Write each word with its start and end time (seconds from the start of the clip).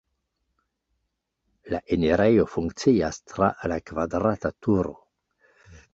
La 1.73 1.81
enirejo 1.97 2.47
funkcias 2.55 3.23
tra 3.35 3.53
la 3.73 3.81
kvadrata 3.91 4.53
turo. 4.65 4.99